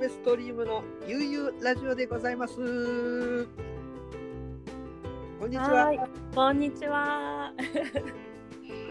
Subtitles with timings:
[0.00, 2.56] ベストリームの悠々ラジオでございます。
[5.38, 5.84] こんにちは。
[5.84, 6.00] はい
[6.34, 7.52] こんにちは。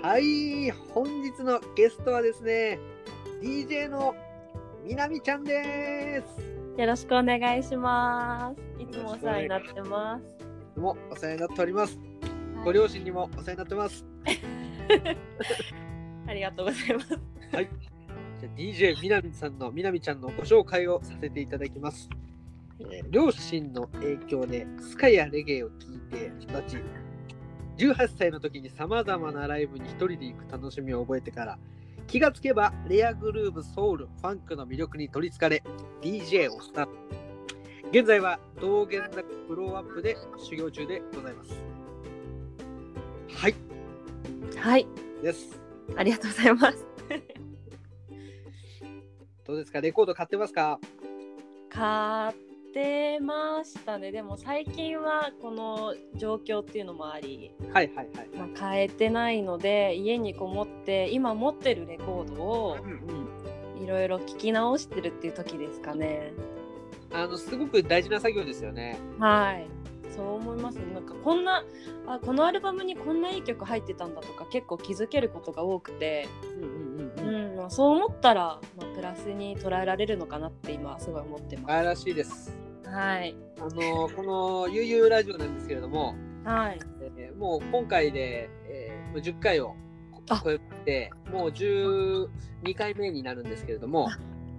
[0.03, 2.77] はい、本日のゲストはですね、
[3.41, 4.14] DJ の
[4.86, 6.27] みなみちゃんです。
[6.80, 8.84] よろしくお願いします。
[8.84, 10.23] いつもお世話になってます。
[10.76, 11.98] どうもお世話になっております。
[12.58, 14.05] ごはい両親にもお世話になってます。
[16.28, 17.20] ありがとうございます。
[18.39, 22.09] じゃあ DJ みなみさんのみなみちゃんのご紹介をさせていただきます。
[22.80, 26.77] えー両親の影響でスカやレゲエを聴いて育ち、
[27.85, 31.59] 18歳の時にさまざまなライブに一人で行く楽しみを覚えてから、
[32.08, 35.61] 気がつけばレアグルーヴ、ソウル、ファンクの魅力に取りつかれ、
[36.02, 36.92] DJ をスタート。
[37.92, 41.49] 現在は道玄坂ブローアップで修行中でございます。
[43.36, 43.55] はい、
[44.58, 44.88] はい、
[45.21, 45.59] です。
[45.97, 46.86] ありがとうございます。
[49.50, 49.81] どうですか？
[49.81, 50.80] レコード買ってますか？
[51.72, 52.33] 買っ
[52.72, 54.11] てましたね。
[54.11, 58.30] でも最近はこの状況っていうのもあり、はいはいはい。
[58.38, 62.77] まあ、買えてないので家にこもって今持ってるレコードを
[63.83, 66.31] いろいろ聞き直してるっていう時ですかね。
[67.11, 69.00] あのすごく大事な作業ですよね。
[69.17, 69.66] はい。
[70.16, 70.94] そう思いますね。
[70.94, 71.66] なんかこんな
[72.05, 82.45] あこのアルバムにこんないい曲入ってたんだとか結構気づけることが多くて、うんうんうんそう思ったら、まあ、プラスに捉えられるのかなって今すごい思ってまあらしいです。
[82.45, 82.59] す。
[82.86, 83.36] はい。
[83.59, 86.80] あのこの悠々ラジオなんですけれども、はい。
[87.02, 89.73] えーもう今回で、えー、もう10回を
[90.30, 92.27] あ超えて、もう12
[92.75, 94.09] 回目になるんですけれども、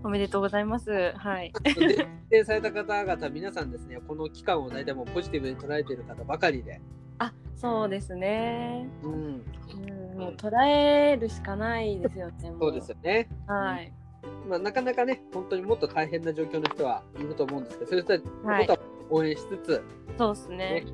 [0.02, 1.12] おめでとうございます。
[1.14, 1.52] はい。
[1.62, 6.80] で出演された方々、皆さんですね、この期間を大体もうポジティブに捉えている方ばかりで、
[7.18, 8.88] あそうですね。
[9.02, 9.42] うん、うん、
[10.20, 12.50] もう捉えるしかないですよね。
[12.52, 13.28] もそうですよね。
[13.46, 13.92] はい。
[14.48, 19.82] まあ、なかなかね、本当にもっと大変な状況の人はいると思うんですけど、そういう人たちのはいことは応援しつつ、
[20.18, 20.84] そうですねね。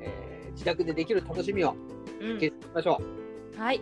[0.00, 1.74] えー自宅でできる楽しみを
[2.20, 3.00] うん消しましょ
[3.56, 3.58] う。
[3.60, 3.80] はい。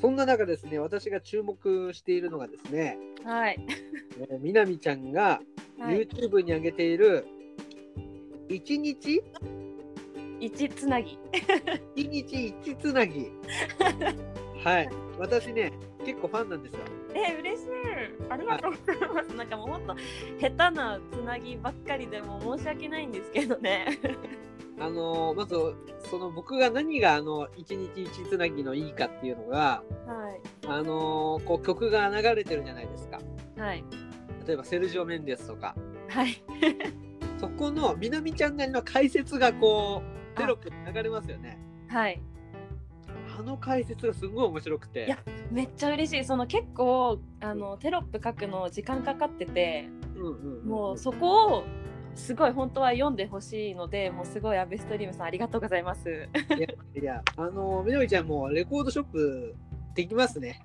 [0.00, 3.58] そんな中ですね、私が注目しているのがですね、はい。
[4.20, 5.40] えーみなみちゃんが
[5.78, 6.06] はい。
[6.06, 7.26] YouTube に上げている、
[8.48, 9.22] 一日
[10.40, 11.18] 一つなぎ。
[11.94, 13.30] 一日一つなぎ。
[14.64, 14.88] はい。
[15.18, 15.72] 私ね、
[16.04, 16.80] 結構ファンなんですよ。
[17.14, 17.68] え嬉しい
[18.28, 19.94] ありがとうございますなんかもうほんと
[20.40, 24.00] 下手なつなぎばっかりでもう申し訳ないんですけどね
[24.80, 25.54] あのーまず、
[26.10, 29.82] その僕が何があの一日一つなぎのいいかっていうのが、は
[30.64, 33.20] いあのーこう曲が流れてるじゃないですか。
[33.56, 33.84] はい
[34.46, 35.76] 例えばセルジオ・メンデスとか。
[36.08, 36.42] はい
[37.38, 41.58] そこのみなみちゃんなりの解説がこう、テロップに流れますよね。
[41.88, 42.20] はい
[43.36, 45.06] あの解説がすごい面白くて。
[45.06, 45.18] いや
[45.50, 49.88] めっちゃ嬉しいその結構あのテロップ書くの時間かかってて
[50.64, 51.64] もうそこを
[52.14, 56.68] すごい本当は読んでほしいのでもうすごいアベストリームさんありがとうございますいや、
[57.02, 59.54] いやあの、みなみちゃんもレコードショップ
[59.94, 60.60] できますね。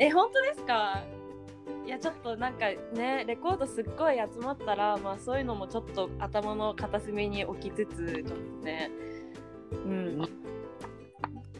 [0.00, 1.02] え本当ですか？
[1.86, 8.90] いやちょっとなんかねレコードすっごい集まったらまあそういうのもちょっと頭の片隅に置きつつちょっとね
[9.72, 10.28] うん。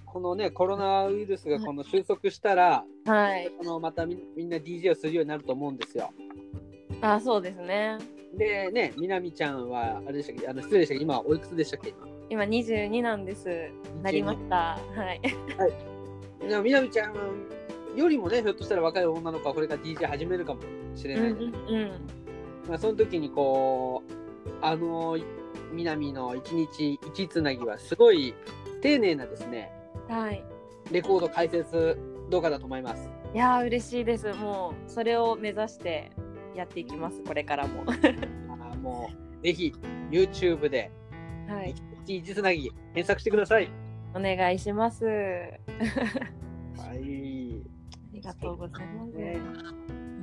[0.06, 3.50] このね、コロナウイルスがこの収束したら、はい。
[3.58, 6.10] このまたみみんな DJ をするようになると思うんですよ。
[7.00, 7.98] あそうですね。
[8.34, 11.20] でね、みなみちゃんは、あれでしたっけ、あの失礼でしたっけ、今。
[11.20, 11.94] おいくつでしたっけ、
[12.30, 13.70] 今22なんです。
[14.02, 14.78] なりました。
[14.94, 15.20] はい。
[16.40, 16.48] 今。
[16.48, 17.14] でもみなみちゃん
[17.96, 20.60] よりもね、ひょっとしたら若い女の子はこれから DJ 始めるかも
[20.94, 21.30] しれない。
[21.30, 21.90] うんうんうん。
[22.68, 24.12] まあ、その時にこう、
[24.60, 25.16] あの、
[25.72, 28.34] みなみの一日一つなぎはすごい
[28.80, 29.72] 丁寧なですね、
[30.08, 30.44] はい。
[30.90, 31.98] レコード解説
[32.30, 33.10] 動画だと思います。
[33.34, 34.32] いやー嬉しいです。
[34.34, 36.10] もうそれを目指して
[36.54, 37.82] やっていきますこれからも。
[37.88, 39.10] あーも
[39.40, 39.74] うぜひ
[40.10, 40.90] YouTube で
[41.48, 41.74] はい。
[42.04, 43.70] 一日つなぎ検索してください。
[44.14, 45.04] お願いします。
[45.06, 47.62] あはい。
[48.18, 49.74] りがとうございます、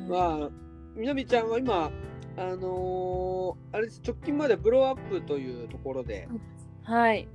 [0.10, 0.50] まあ、
[0.96, 1.92] みなみちゃんは今、
[2.38, 6.28] あのーあれです、直近までブローアップというところで、
[6.84, 7.28] はい。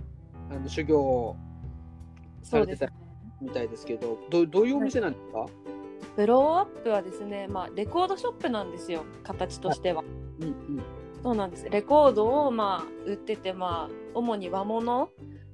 [0.50, 1.36] あの修行を
[2.42, 2.90] されてた
[3.40, 5.46] みたいですけど、どどういうお店なんですか、
[6.16, 9.04] ブローアップはですね、まあ、レコードショップなんですよ。
[9.22, 10.02] 形としては。
[10.40, 10.82] うんうん。
[11.22, 11.68] そうなんです。
[11.68, 15.10] レコードをまあ売ってて、まあ、主に和物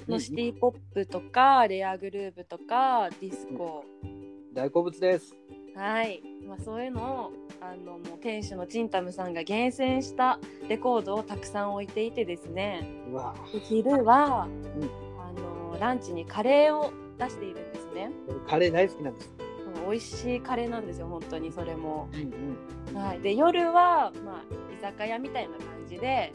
[0.09, 3.85] のシティポップとか、レアグルーヴとかディスコ、
[4.55, 5.37] 大好物です。
[5.77, 10.39] はい、まあ、そういうのをあのもう店主のチンタムさんが厳選した
[10.69, 12.89] レコードをたくさん置いていてですね
[13.65, 18.11] 昼は、うんあのランチにカレーを出しているんですね。
[18.47, 19.31] カレー大好きなんです。
[19.89, 22.09] 美味しいカレーなんですよ本当にそれも。
[22.13, 26.33] うんうんはい、で夜は、まあ、居酒屋みたいな感じで、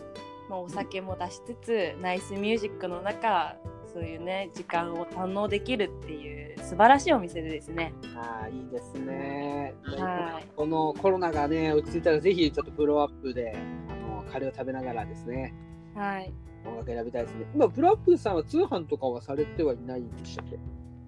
[0.50, 3.56] まあ、お酒も出しつつナイスミュージックの中
[3.94, 7.94] そういうね時間を堪能できるっていう素晴らしいお店でですね。
[8.16, 9.74] ああいいですね。
[9.84, 13.56] はいこのコロナがね落ち着いたらぜひちょっとプロアップで
[13.90, 15.54] あのカレーを食べながらですね
[15.96, 16.32] はい、
[16.66, 17.46] 音楽選びたいですね。
[17.54, 20.58] 今プロアップさんは通販とかはされてはいないんでしたっけ？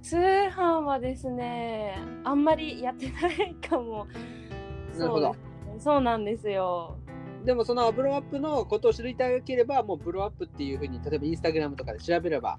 [0.01, 4.07] 通販はですねあんまりやってないかも。
[4.97, 5.35] なるほど
[5.79, 6.97] そうなんですよ。
[7.45, 12.57] でもそのプロアップのことを知りたければもうプロアップっていうふうに例えばインスタグラムとかで調べれば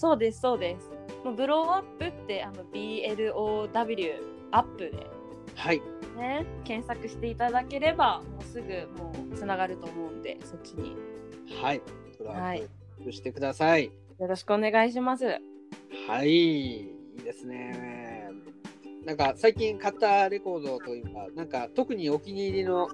[0.00, 0.90] そうですそうです。
[1.24, 4.14] もうブローアップってあの BLOW
[4.50, 5.06] アップで
[5.54, 5.82] はい
[6.16, 10.96] ね検索していただければもうすぐもうつながると思うんでそっちに
[11.62, 11.82] はい
[12.16, 13.92] プロアはいップしてください。
[14.18, 15.26] よろしくお願いします。
[16.06, 16.80] はい、い
[17.18, 18.30] いですね。
[19.04, 22.88] なんか最近買ったレコードというか、なんか特にお気に入りの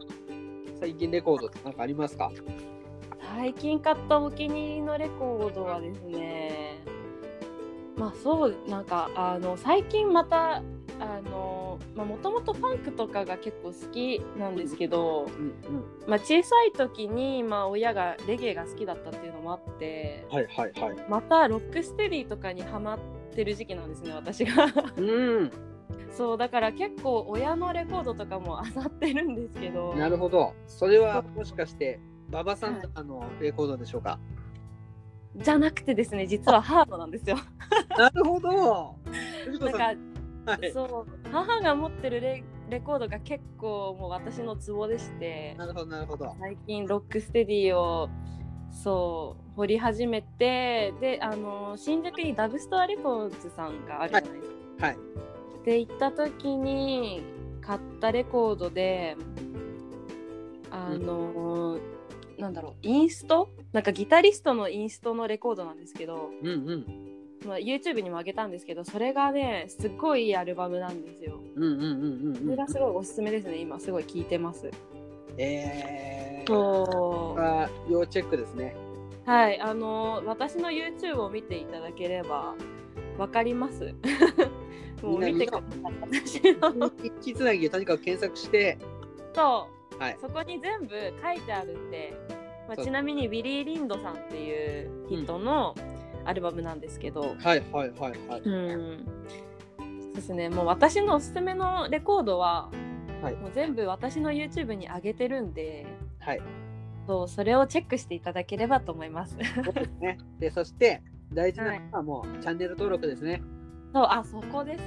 [0.78, 2.30] 最近レコードってなんかありますか？
[3.36, 6.65] 最近買ったお気に入りのレコードはですね
[7.96, 10.62] まあそうなんかあの最近また
[10.98, 15.84] あのもともとファンクとかが結構好きなんですけど、うんうん。
[16.06, 20.96] まあ、小さい時に、まあ、親がレゲエが好きだったっていうのもあってはいはいはい。
[21.08, 22.98] またロックステディとかにハマっ
[23.34, 24.66] てる時期なんですね私が
[24.96, 25.50] うん、
[26.10, 30.54] そうだから結構親のレコードとかも漁ってるんですけどなるほど。
[30.66, 32.00] それはもしかして、
[32.30, 34.18] パパさんとかのレコードでしょうか、
[35.36, 37.36] じゃなくてですね実はハードなんですよ
[37.96, 38.96] なるほど。
[39.46, 39.94] 藤なんか
[40.46, 46.36] はい、そう母が持ってるレレコードが結構もう私のツボでしてなるほどなるほど。
[46.38, 48.08] 最近ロックステディを
[48.70, 54.42] そう掘り始めてであの新宿にダブストアレコーズさんがあるじゃないです
[54.80, 54.86] か。
[54.86, 54.96] はい。
[55.64, 57.22] で行った時に
[57.60, 59.16] 買ったレコードで
[60.70, 61.78] あの、
[62.38, 63.48] なんだろうインスト？
[63.72, 66.86] なんかギタリストのインストのレコードなんですけど、うんうん。
[67.46, 71.40] まあ、YouTube にも上げたんですけどそれがねすっごいいいアルバムなんですよ。
[71.54, 72.66] うんうんうんうんうんそれが。
[72.66, 74.70] すごいおすすめですね今すごい聴いてます。
[75.38, 76.48] えー。
[76.48, 78.74] そうあ要チェックですね。
[79.26, 82.54] はいあの私の YouTube を見ていただければ
[83.18, 83.94] わかります。
[85.02, 86.42] もう見てください私
[86.74, 86.90] の
[87.20, 88.78] キつなぎをとにかく検索して、
[89.34, 90.18] そうはい。
[90.20, 92.16] そこに全部書いてあるんで、
[92.68, 95.74] まあ、ちなみにウィリー・リンドさんっていう人の
[96.24, 98.40] アルバムなんですけど、はいはいはいはい。
[98.40, 99.06] うん
[99.78, 102.70] そうですねもう私のおすすめのレコードは、
[103.22, 105.86] はいもう全部私の YouTube に上げてるんで
[106.20, 106.42] はい。
[107.06, 109.36] そうそれをチェックしていただければと思います。
[109.64, 110.18] そうですね。
[110.40, 111.02] で、そして、
[111.32, 113.42] 大事なはいのはもう、チャンネル登録ですね。
[113.94, 114.80] そうあそこです。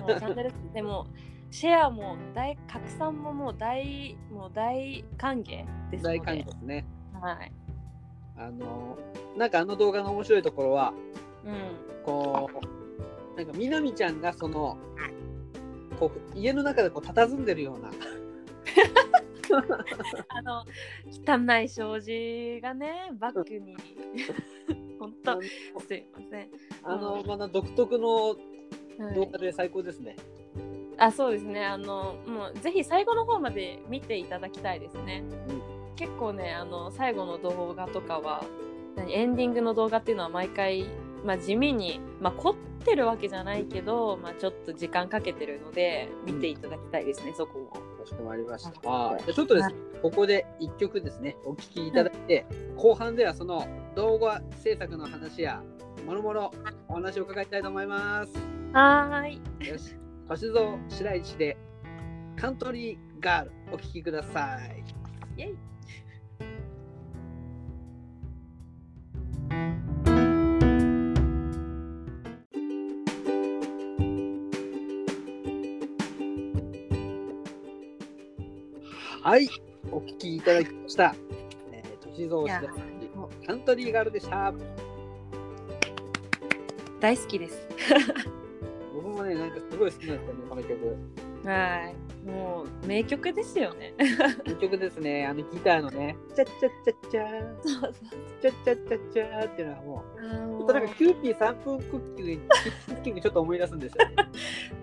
[0.00, 1.06] もうチャンネルでも
[1.52, 6.18] シェアも大拡散ももう大もう大歓迎ですので。
[6.18, 6.86] 大歓迎ですね。
[7.20, 7.52] はい。
[8.38, 8.96] あの、
[9.36, 10.94] なんかあの動画の面白いところは、
[11.44, 11.76] うん。
[12.04, 12.50] こ
[13.34, 14.78] う、なんか、みなみちゃんがその、
[16.00, 17.90] こう家の中でこう佇んでるような、
[20.28, 20.64] あの
[21.10, 23.76] 汚い障子がねバッグに
[24.98, 25.48] 本当す
[25.94, 26.50] いません。
[26.82, 28.36] あの、まだ独特のは
[29.12, 30.16] い動画で最高ですね。
[31.02, 35.24] あそうですねあのもうぜひ最後の方まで見ていただきたいですね。
[35.96, 38.44] 結構ねあの最後の動画とかは
[38.94, 40.86] 何エンディングの動画っていうのは毎回、
[41.24, 42.54] まあ、地味に、まあ、凝っ
[42.84, 47.66] てるわけじゃないけど、まあ、ちょっと時間かけてるので見ていただきたいですね、そこも。
[47.70, 48.88] かしこまりました。
[48.88, 53.66] はいあちょっとですね、ここで一曲ですね、お聴きいただいて、後半ではその
[53.96, 55.62] 動画制作の話や、
[56.06, 56.52] もろもろ
[56.88, 58.32] お話を伺いたいと思います。
[58.72, 59.68] はーい。
[59.68, 59.96] よし、
[60.32, 61.58] 星空白石で
[62.36, 64.82] カントリーガールお聴きください。
[65.36, 65.56] イェイ
[79.22, 79.46] はい、
[79.90, 81.14] お聴きいただきました。
[81.72, 82.72] えー、星空いや白
[83.40, 84.54] 石カントリーガールでした。
[87.00, 87.68] 大好きです。
[89.24, 90.96] ね、なんかすごい好きなんですよね、この曲。
[91.44, 92.28] はい。
[92.28, 93.94] もう名曲ですよね。
[94.44, 97.92] この曲ですね、あのギターのね、チャッチャッチャッチャー、そうそう。
[98.40, 102.42] チャッチャッチャッチャーっていうのはもう、ちょっとなんかキューピー3分クッキング、
[102.86, 104.14] クッキングちょっと思い出すんですよね。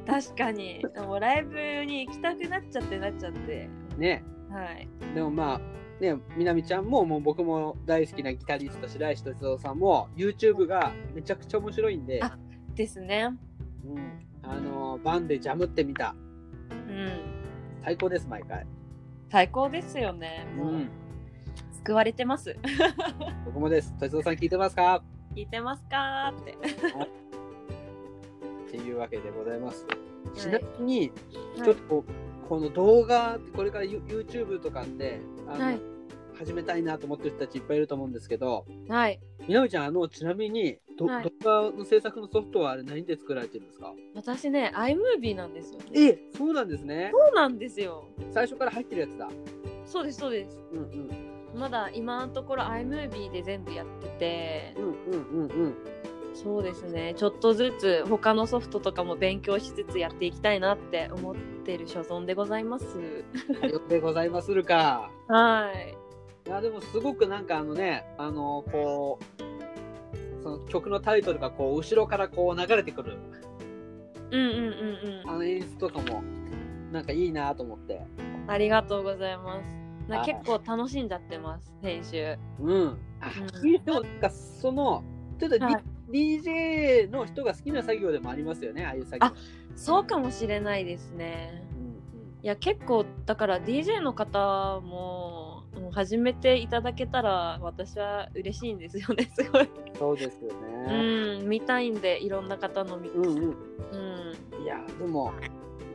[0.05, 0.86] 確かに。
[0.98, 3.69] もうライブに行きたくなっちゃってなっちゃって。
[3.98, 4.24] ね。
[4.50, 4.88] はい。
[5.13, 12.38] でもまあ、ね、みなみちゃんももう僕も大好きなギタリスト白石敏夫さんも YouTube がめちゃくちゃ面白いんで、あ
[12.74, 13.29] ですね。
[13.86, 16.15] うん、あのバンでジャムってみた。
[16.72, 17.10] うん。
[17.84, 18.65] 最高です、毎回。
[19.31, 20.48] 最高ですよね。
[20.58, 20.89] もう、うん。
[21.86, 22.55] 救われてます。
[23.46, 23.93] 僕もです。
[23.98, 25.01] としさん聞いてますか？
[25.36, 26.51] 聞いてますかーって。
[26.51, 26.58] っ
[28.72, 29.86] ていうわけでございます。
[30.36, 31.12] いちなみに、はい
[31.63, 32.12] ちょっとこう
[32.50, 35.79] この動画これから You- YouTube とかであの、はい
[36.39, 39.19] 始めたいなと思ってる人たちいっぱいいると思うんですけど、はい。
[39.48, 41.31] みなみちゃん、あのちなみにど、はい動
[41.72, 43.93] 画の制作のソフトはあれ何で作られてるんですか？
[44.15, 45.86] 私ね、iMovie なんですよね。
[45.96, 47.12] え、そうなんですね。
[47.12, 48.05] そうなんですよ。
[48.31, 49.29] 最初から入ってるやつだ。
[49.86, 50.58] そうです、そうです。
[50.72, 51.10] うんうん
[51.55, 55.75] まだ今のところ iMovie で全部やってて、うんうんうんうん。
[56.36, 57.15] そうですね。
[57.17, 62.86] ちょっとずつ他のソフトとかも勉強しつつやっていきたいなって思ってる所存でございます。
[63.89, 65.10] でございまするか。
[65.27, 65.98] はい。
[66.50, 73.20] いやでもすごくなんかあのね、あのこうその曲のタイトルがこう後ろからこう流れてくる
[74.32, 75.29] うんうんうんうん。
[75.29, 76.24] あの演出とかも
[76.91, 78.01] なんかいいなと思って。
[78.48, 80.10] ありがとうございます。
[80.10, 82.36] なはい結構楽しんじゃってます、編集。
[82.60, 82.98] うん。
[83.22, 85.03] あうんでもなんかその
[85.39, 89.27] ちょっと、D はい DJ の人が好きな作業でもありますよね、ああいう作業。
[89.27, 89.34] あ
[89.75, 91.63] そうかもしれないですね。
[91.74, 91.79] うん
[92.41, 95.38] いや結構だから DJ の方も
[95.89, 99.63] もう始めていただけたら私は嬉しいんですよねすごい。
[99.63, 101.39] うん、そうですようね。
[101.39, 103.29] ん見たいんでいろんな方のミックス。
[103.29, 103.50] うんうん。
[103.50, 105.34] うんいやでも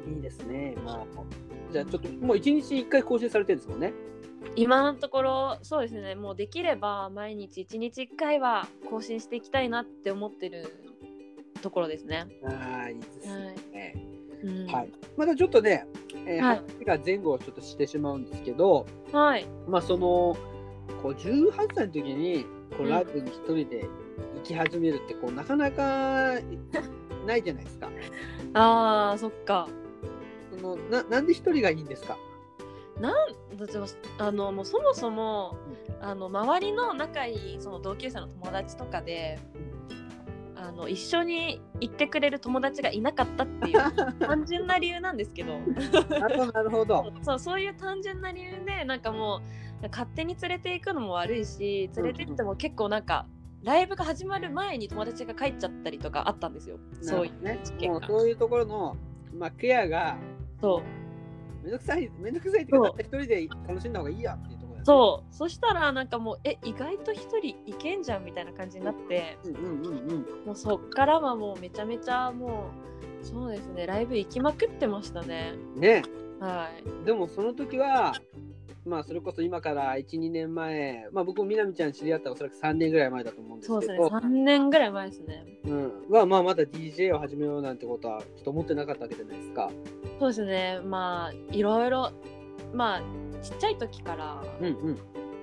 [0.08, 0.74] いいですね。
[0.84, 1.06] も
[1.70, 3.92] うじゃあちょっともう一日一回更新されてるんですもんね。
[4.56, 10.66] 今のところそうですねもうできれば毎日1日1回は更新していきたいなって思ってる
[11.62, 12.26] ところですね。
[12.44, 13.26] ああいいです
[13.70, 13.94] ね。
[14.42, 14.92] うん、はい。
[15.16, 15.86] またちょっとね、
[16.26, 20.36] えーはい話が前後をちょっとしてしまうんですけど、はいまあその
[21.02, 22.44] こう18歳の時に
[22.76, 23.82] こううんライブに一人で
[24.36, 26.32] 行き始めるってこうなかなか
[27.26, 27.88] ないじゃないですか。
[28.54, 29.68] あーそっか。
[30.50, 32.16] そのななんで一人がいいんですか？
[33.00, 33.14] なん
[33.56, 33.86] だっても
[34.18, 35.56] あのもうそもそも
[36.00, 39.38] あの周りの仲いいその同級生の友達とかで
[40.66, 43.78] あの一緒に行ってくれる友達がいなかったっていう
[44.18, 45.58] 単純な理由なんですけど。
[45.58, 47.12] なるほどなるほど。
[47.22, 49.42] そうそういう単純な理由でなんかも
[49.82, 53.26] う勝手に連れて行くのも悪いし連れて行っても結構なんか
[53.62, 56.78] ライブが始まる前に友達が帰っちゃったりとかあったんですよ。
[57.02, 57.58] そういうね。
[57.82, 58.96] もうがそういうところの
[59.34, 60.16] まあケアが
[60.60, 61.04] そう。
[61.64, 64.53] めんどくさいめんどくさいっていうかたった一人で楽しんだ方がいいやって
[64.84, 65.34] そう。
[65.34, 69.38] そしたらなんかもうえ意外と一人行けんじゃんみたいな感じになって。
[69.44, 70.46] うんうんうんうん。
[70.46, 72.70] もうそっからはもうめちゃめちゃも
[73.22, 75.54] うそうですねライブ行きまくってましたね。
[75.76, 76.02] ね。
[76.40, 76.68] は
[77.02, 77.06] い。
[77.06, 78.12] でもその時は、
[78.84, 85.44] まあそれこそ今から1、2年前、まあ僕もみなみちゃん知り合ったおそらく3年ぐらい前だと思うんですそうですねけど、3年ぐらい前ですね。
[85.64, 89.70] うん、はまあまだ DJ を始めようなんてことはちょっと思ってなかったわけじゃないですか。
[90.18, 90.80] そうですね。
[90.84, 92.10] まあいろいろ
[92.74, 93.02] まあ
[93.42, 94.98] ちっちゃい時から、うんうん。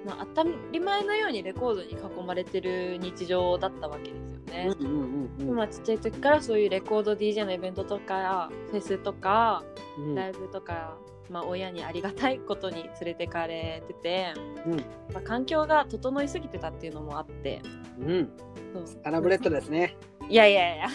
[0.05, 9.63] まあ、当たり前のようにレコードに囲まれてる日常だったわけですよね、うんうんうんうんまあちっちゃい時からそういうレコード DJ のイベントとかフェスとか
[9.97, 10.97] うんライブとか、
[11.29, 14.33] まあ、親にありがたいことに連れてかれてて、
[14.65, 14.77] うん
[15.13, 17.61] まあ、環境が整いすぎてたっていうのもあって
[17.99, 18.29] うん。
[18.73, 19.97] そうサラブレッドですね。
[20.29, 20.87] いやいやいや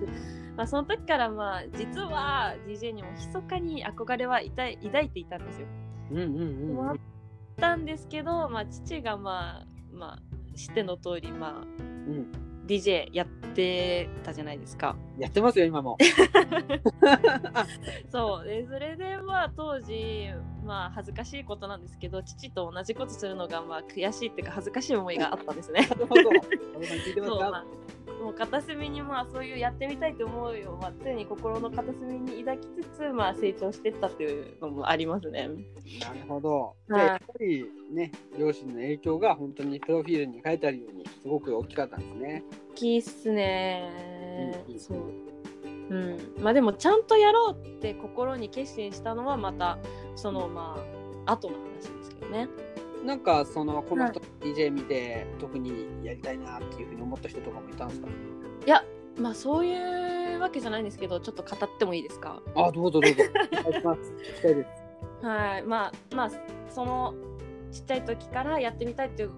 [0.56, 5.66] まあその時からまあ実は DJ にも密かに憧れは抱い抱いていたんですよ。
[6.10, 7.00] うんうんうんもあっうん。
[7.60, 12.32] たんですけど、まあ、父がまあまあ知っての通りまあうん、
[12.66, 14.96] DJ やってたじゃないですか。
[15.18, 15.96] やってますよ、今も。
[18.10, 20.28] そうでそれでまあ当時
[20.70, 25.88] まあ恥ずかしいことなんですけど父と同じことするのがまあ悔しいっていうか恥ずかしい思いがあったんですね。
[28.22, 35.48] もう片隅にまあそういうやってみたいと思うよ、まあ、常に心の片隅に抱きつつ、まあ、成長してったっていうのもありますね。
[36.00, 36.76] なるほど。
[36.86, 42.44] じはいゃあやっぱりね、両親の影響が本当にプロフィールに書いてあるように、すごく大きかったんですね。
[42.72, 44.78] 大きいっすねうん。
[44.78, 45.29] そう。
[45.90, 49.78] うん、まあでもちゃんとやろうって心に決心したのはまた
[50.16, 50.78] そのま
[51.26, 52.48] あ後の話ですけどね。
[53.04, 58.08] なんかそのこの人 DJ 見て特にやりたいなっていうふうに思った人とかもいたんですか？
[58.66, 58.84] いや
[59.18, 62.40] まあそういうわけじゃないんですけどちょっと語ってもいいですか？
[62.54, 63.22] あどうぞどうぞ。
[63.52, 64.00] お願いします。
[64.12, 65.26] 聞きたいです。
[65.26, 65.62] はい。
[65.62, 66.30] まあまあ
[66.68, 67.14] その
[67.72, 69.32] ちっちゃい時からやってみたいっていう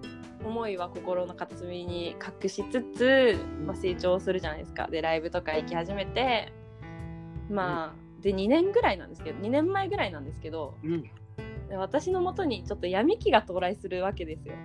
[0.45, 4.87] 思いは心の片隅に隠しつつ、まあ、成長するじゃないですか。
[4.87, 6.51] でライブとか行き始めて
[7.49, 11.03] まあで2年ぐらいなんですけど2年前ぐらいなんですけどうん。
[11.03, 11.09] で
[11.71, 14.55] 私のもとにちょっと闇期が到来するわけですよ。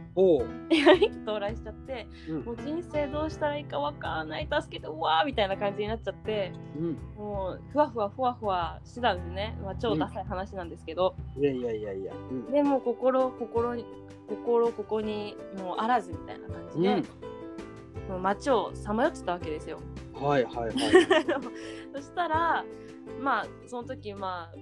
[0.71, 6.99] 闇期到来しちゃって、うんもう人生どうしたらいいかわかんない助けてうわーみたいな感じになっちゃってうん。
[7.17, 12.13] もうふわふわふわふわしてたんですね、まあ、超ダサい話なんですけど、いやいやいやいや。
[12.15, 12.51] うん。
[12.51, 13.87] でもう心心に
[14.29, 17.03] 心ここにもうあらずみたいな感じで、
[18.09, 19.81] もう街をさまよってたわけですよ。
[20.15, 20.75] はいはいはい。
[21.95, 22.65] そしたら
[23.21, 24.59] まあその時まあ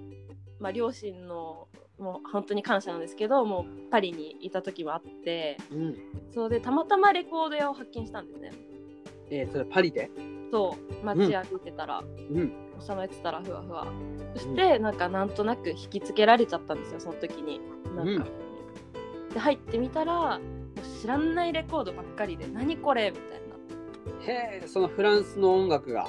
[0.59, 5.97] まあ両親のもう本当に感謝なんですけどもうパリにいた時もあってうん。
[6.33, 8.53] そうでたまたまレコード屋を発見したんですね。
[9.31, 10.11] えー、それパリで？
[10.53, 12.49] そう街歩いてたら、うん。
[13.09, 13.87] てたらふわふわ。
[14.35, 17.61] そして、なんかなんとなく引きつけられちゃったんですよその時に。
[17.97, 18.27] なんか、
[19.35, 20.39] で入ってみたら
[21.01, 23.41] 知らないレコードばっかりで何これみたい
[24.29, 24.33] な。
[24.33, 26.07] へえ、そのフランスの音楽が。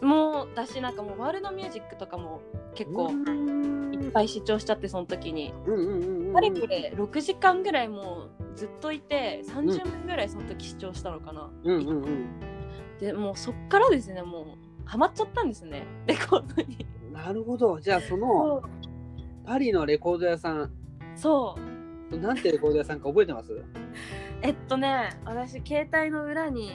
[0.00, 2.40] もうだしなんかもうワールドミュージックとかも
[2.74, 3.94] 結構うん。
[3.94, 5.52] いっぱい視聴しちゃってその時に。
[5.66, 6.34] うんうんうんうん。
[6.34, 11.50] かれこれ6時間ぐらいもうずっといて30分ぐらいその時視聴したのかな。
[13.00, 15.84] でもうそっからですねもうハマっちゃったんですね。
[16.06, 16.86] レコードに。
[17.12, 17.80] なるほど。
[17.80, 18.62] じゃあその
[19.44, 20.70] パリのレコード屋さん、
[21.16, 21.56] そ
[22.10, 22.16] う。
[22.16, 23.52] なんてレコード屋さんか覚えてます？
[24.42, 26.72] えっとね私携帯の裏に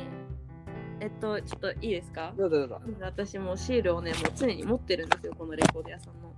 [1.03, 2.33] えっとちょっといいですか？
[2.37, 2.81] どうぞどうぞ。
[3.01, 6.33] 私もうシールをねもう常に持ってるんですよこのレコード屋さんの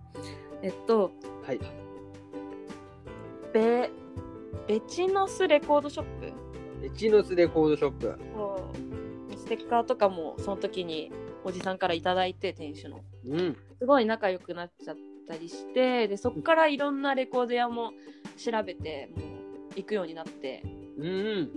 [0.63, 1.11] えっと
[1.45, 1.59] はい。
[3.53, 3.91] ベ
[4.67, 6.05] ベチノスレコードショッ
[6.81, 6.85] プ？
[6.87, 8.17] エチノスレコードショップ。
[8.33, 8.69] そ
[9.33, 11.11] うステッカーとかもその時に
[11.43, 13.55] おじさんからいただいて店主のうん。
[13.77, 17.91] すごい仲良くなっちゃったりしてでそこからいろんなレコード屋も
[18.35, 19.27] 調べてもう
[19.75, 20.63] 行くようになって
[20.97, 21.49] うん。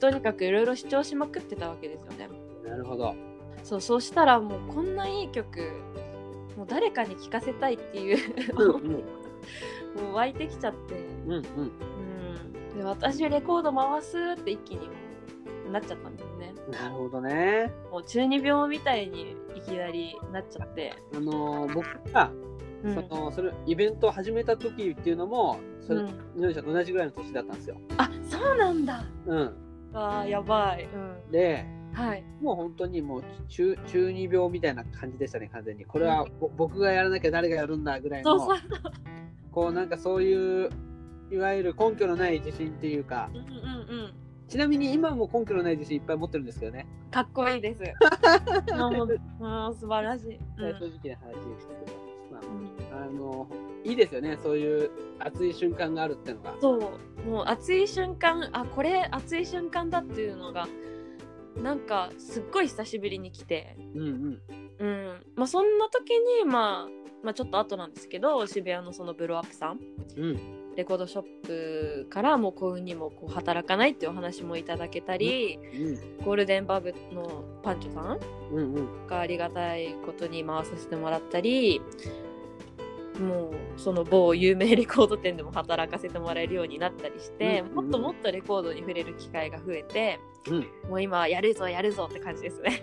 [0.00, 2.28] とにかくいろいろ視聴しまくってたわけですよね
[2.66, 3.14] なるほど。
[3.62, 5.58] そうそうしたらもうこんないい曲
[6.56, 8.18] もう誰かに聴かせたいっていう。
[8.56, 9.04] うん
[9.96, 10.94] もう湧いてきちゃって、
[11.26, 11.42] うんうん。
[11.42, 11.42] う
[12.74, 14.88] ん、で私レコード回すって一気に
[15.72, 16.54] なっちゃったんですね。
[16.70, 17.72] なるほどね。
[17.90, 22.30] もう中二病みたいにいきなりなっちゃって、あのー僕が、
[22.84, 22.94] うん。
[22.94, 26.06] そのそれイベントを始めた時っていうのも、それ、うん。
[26.34, 27.76] みのりちゃんと同じぐらいの年だったんですよ。
[27.96, 29.04] あそうなんだ。
[29.26, 29.56] うん。
[29.94, 31.64] あーやばい、うん、で、
[31.96, 32.22] はい。
[32.42, 35.86] もう本当にもう中中二病みたいな感じでしたね、完全に。
[35.86, 38.82] これはぼ僕がやらなきゃ誰がやるんだぐらいの、そうそう
[39.50, 40.70] こうなんかそういう、
[41.30, 44.12] いわゆる根拠のない自信っていうか、うんうんうん。
[44.46, 46.86] ちなみに今も根拠のない自信いっぱい持ってるんですけどね。
[47.10, 47.82] かっこいいです。
[48.76, 50.78] もうもうもう素晴らしい、うん。
[50.78, 51.86] 正直な話ですけど、
[52.30, 53.48] まうんあ、あの
[53.84, 56.54] いいですよね、そういう熱い瞬間があるっていうのが。
[56.60, 56.80] そう。
[57.26, 60.68] もう熱い瞬間あこれ熱い瞬間だっていうのが
[61.62, 64.40] なんかすっごい久しぶりに来てうんうん。
[64.78, 66.88] うんまあそんな時にまあ
[67.22, 69.80] まあちょっと後なんですけど渋谷のそのブローアップさん
[70.16, 70.38] うん。
[70.76, 75.58] レコードショップからもう幸運にもこう働かないっていうお話もいただけたり、
[76.22, 78.20] ゴールデンバブのパンチョさん
[78.52, 79.06] うんうん。
[79.06, 81.80] がありがたいことに回させてもらったり
[83.20, 90.90] もうその某有名レコード店でも働かせてもらえるようになったりして、うんもっともっとレコードに触れる機会が増えてうん。
[90.90, 92.82] もう今やるぞやるぞって感じですね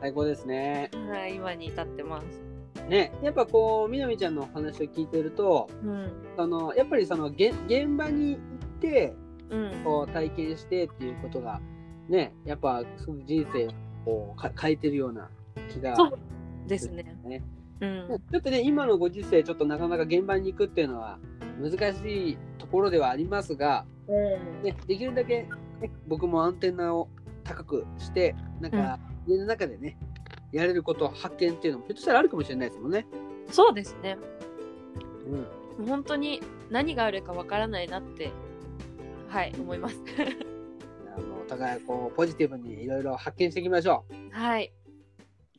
[0.00, 0.90] 最高ですね。
[1.10, 2.42] はい今に至ってます、
[2.88, 8.38] ね、やっぱこう、みなみちゃんのお話を聞いてると、うんそのやっぱりその現現場に行っ
[8.80, 9.14] て、
[9.50, 11.60] うん、こう体験してっていうことが、
[12.08, 13.70] ね、やっぱその人生を
[14.04, 15.30] こうか変えてるような
[15.68, 15.96] 気が。
[15.96, 16.18] そう
[16.66, 17.42] ですねね
[17.80, 21.18] うんちょっとね、今のご時世、ちょっとなかなか現場に行くっていうのは
[21.60, 23.86] 難しいところではありますが、
[24.62, 25.42] ね、できるだけ、
[25.80, 27.08] ね、僕もアンテナを
[27.44, 29.96] 高くして、なんか、家の中でね、
[30.52, 33.06] やれること発見っていうのもひょっとしたらあるかもしれないですもんね。
[33.50, 34.16] そうですね
[35.78, 35.86] うん。
[35.86, 38.30] 本当に何があるかわからないなって
[39.28, 39.96] はい思います
[41.16, 44.79] あのお互いこうポジティブにいろいろ発見していきましょはいう。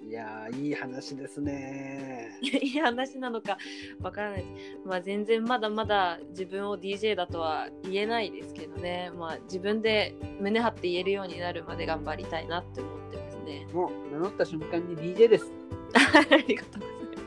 [0.04, 2.38] いやー、いい話ですね。
[2.42, 3.58] いい話なのか
[4.02, 4.80] わからないです。
[4.84, 9.12] まあ全然まだまだ自分を DJ だとは言えないですけどね。
[9.16, 13.68] まあ自分で胸張って言えるようになるまで頑張りたいなって思ってますね。
[13.74, 15.52] もう名乗った瞬間に DJ です。
[15.94, 17.18] ありがとうござ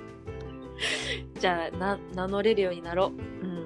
[0.50, 1.40] います。
[1.40, 3.46] じゃあな名乗れるようになろう。
[3.46, 3.64] うん。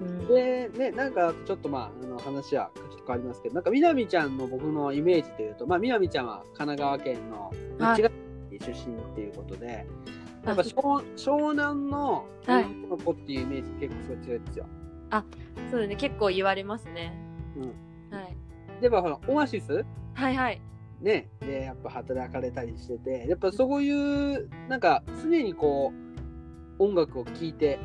[0.00, 2.70] うん、で、ね、なんかちょっとまあ、あの話は
[3.08, 8.10] ちょっと変わりますけど、なんかみなみちゃんの僕のイメージというと、まあ、みなみちゃんは神奈川県のはい茅ヶ
[8.50, 9.86] 崎出身っていうことで、
[10.44, 14.66] やっぱあ湘湘南のはい女の子っていうイメージ結構すごい強いですよ。
[15.70, 15.96] そうですね。
[15.96, 17.14] 結構言われますね。
[17.56, 18.16] うん。
[18.16, 18.36] はい。
[18.80, 19.84] で、まあ、ほら、オアシス？
[20.14, 20.60] はいはい。
[21.00, 23.90] ね、で、やっぱ働かれたりしてて、やっぱそうい
[24.36, 25.92] う、なんか常にこ
[26.78, 27.78] う、音楽を聴いて、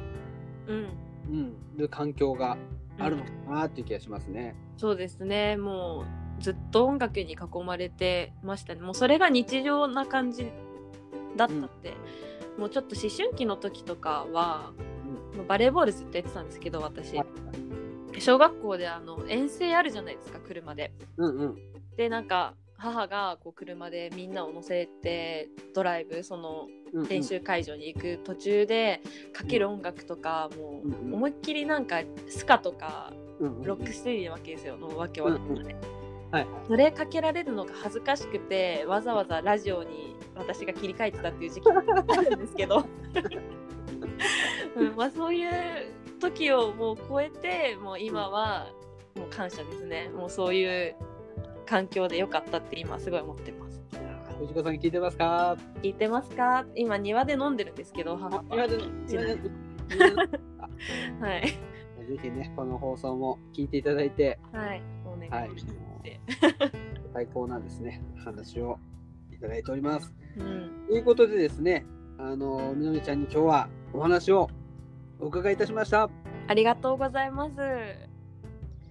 [0.67, 0.87] うん。
[1.29, 2.57] うん、る環境が
[2.99, 4.55] あるのかなっていう気がしますね。
[4.77, 5.57] そうですね。
[5.57, 6.05] も
[6.39, 8.81] うずっと音楽に囲まれてましたね。
[8.81, 10.51] もうそれが日常な感じ
[11.35, 11.93] だったって、
[12.57, 14.73] もうちょっと思春期の時とかは、
[15.35, 17.17] もうバレーボールずっとやってたんですけど私。
[17.17, 18.21] はい。
[18.21, 20.93] 小学校であの遠征あるじゃないですか車で。
[21.17, 21.55] うんうん。
[21.97, 26.67] でなんか母がこう車でみんなを乗せてドライブその
[27.07, 35.75] 練習会場に行く途中でかける音楽とかもう思いっきりなんかスカとかロックステディなわけですよもうわけわかんない、
[36.31, 36.47] はい。
[36.67, 42.85] それかけられるのが恥ずかしくてわざわざラジオに私が切り替えてたっていう時期があるんですけど、
[44.75, 45.51] うんまあ、そういう
[46.19, 48.67] 時をもう超えてもう今は
[49.15, 50.09] もう感謝ですね。
[50.09, 50.95] もうそういう
[51.65, 53.81] 環境でよかったって今すごい思ってます。
[54.39, 55.57] 藤子さん聞いてますか？
[55.81, 56.65] 聞いてますか？
[56.75, 58.43] 今庭で飲んでるんですけど母は。
[58.51, 58.77] 今で
[61.19, 61.47] はい。
[61.47, 64.81] ぜひねこの放送も聞いていただいて、はい。
[65.05, 65.65] お願いしはいます、
[67.13, 68.77] 最高なですね話を
[69.31, 70.13] いただいております。
[70.37, 70.85] うん。
[70.87, 71.85] ということでですね、
[72.17, 74.49] あのみのりちゃんに今日はお話を
[75.19, 76.09] お伺いいたしました。
[76.47, 78.12] ありがとうございます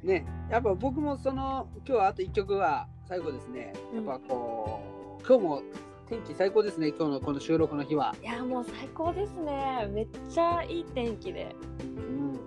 [0.03, 3.73] ね、やっぱ僕もその今日はあと一曲は最後ですね。
[3.95, 5.63] やっぱこう、今日も
[6.09, 6.89] 天気最高ですね。
[6.89, 8.15] 今日のこの収録の日は。
[8.21, 12.39] いやもう最高ですねめっちゃいい天気で、うん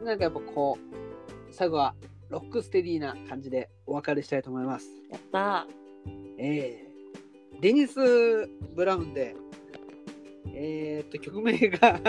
[0.00, 1.94] うん、なんかやっぱこう最後は
[2.28, 4.88] ロックステディーな感じでお別れしたいと思います。
[5.10, 5.66] やった
[6.38, 7.98] えー、デニス・
[8.74, 9.34] ブラウンで、
[10.54, 12.00] えー、っと曲名が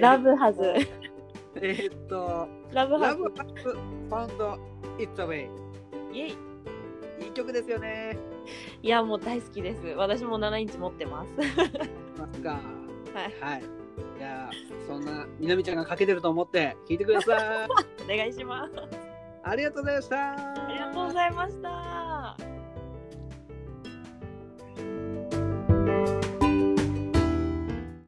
[0.00, 0.62] Love Has
[1.60, 4.58] えー、っと Love Ha Love Has Found
[4.98, 6.36] Its Way。Its Way
[7.20, 8.18] いい曲ですよね。
[8.82, 11.30] いやもう大好きです私も7インチ持ってます
[12.18, 12.50] ますか。
[12.50, 12.60] はい
[13.40, 13.62] はい。
[14.18, 14.50] じゃあ、
[14.86, 17.68] そんなみなみちゃんがかけてると思って聞いてください。
[18.04, 18.72] お願いします
[19.44, 20.32] ありがとうございました。
[20.32, 22.01] ありがとうございました